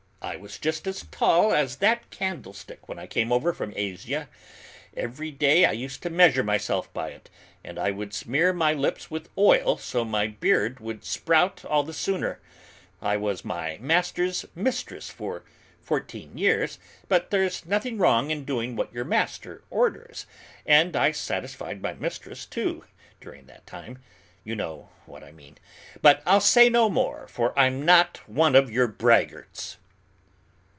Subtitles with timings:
[0.23, 4.29] I was just as tall as that candlestick when I came over from Asia;
[4.95, 7.27] every day I used to measure myself by it,
[7.63, 11.91] and I would smear my lips with oil so my beard would sprout all the
[11.91, 12.39] sooner.
[13.01, 15.43] I was my master's 'mistress' for
[15.81, 16.77] fourteen years,
[17.09, 20.27] for there's nothing wrong in doing what your master orders,
[20.67, 22.85] and I satisfied my mistress, too,
[23.19, 23.97] during that time,
[24.43, 25.57] you know what I mean,
[26.03, 29.77] but I'll say no more, for I'm not one of your braggarts!"